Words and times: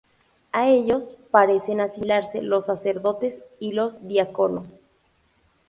A 0.51 0.67
ellos 0.71 1.03
parecen 1.29 1.79
asimilarse 1.79 2.41
los 2.41 2.65
sacerdotes 2.65 3.39
y 3.59 3.73
los 3.73 4.07
diáconos. 4.07 4.67